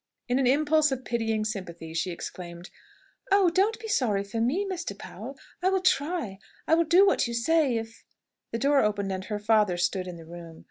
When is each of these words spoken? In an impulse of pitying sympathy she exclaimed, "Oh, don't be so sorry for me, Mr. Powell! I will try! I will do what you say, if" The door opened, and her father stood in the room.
In 0.27 0.39
an 0.39 0.47
impulse 0.47 0.91
of 0.91 1.05
pitying 1.05 1.45
sympathy 1.45 1.93
she 1.93 2.09
exclaimed, 2.09 2.71
"Oh, 3.31 3.51
don't 3.51 3.79
be 3.79 3.87
so 3.87 4.07
sorry 4.07 4.23
for 4.23 4.41
me, 4.41 4.65
Mr. 4.67 4.97
Powell! 4.97 5.37
I 5.61 5.69
will 5.69 5.79
try! 5.83 6.39
I 6.67 6.73
will 6.73 6.85
do 6.85 7.05
what 7.05 7.27
you 7.27 7.35
say, 7.35 7.77
if" 7.77 8.03
The 8.51 8.57
door 8.57 8.79
opened, 8.81 9.11
and 9.11 9.25
her 9.25 9.37
father 9.37 9.77
stood 9.77 10.07
in 10.07 10.17
the 10.17 10.25
room. 10.25 10.59